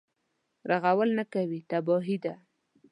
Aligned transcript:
رغول 0.71 1.09
نه 1.17 1.23
کوي 1.33 1.59
تباهي 1.69 2.17
ده. 2.23 2.33